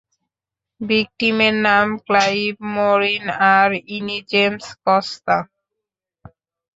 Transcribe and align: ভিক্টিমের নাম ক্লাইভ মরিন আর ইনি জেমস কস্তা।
ভিক্টিমের 0.81 1.55
নাম 1.67 1.87
ক্লাইভ 2.05 2.53
মরিন 2.75 3.25
আর 3.55 3.69
ইনি 3.95 4.17
জেমস 4.31 4.67
কস্তা। 4.85 5.37